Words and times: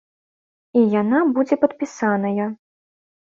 І 0.79 0.81
яна 1.01 1.19
будзе 1.35 1.55
падпісаная. 1.65 2.47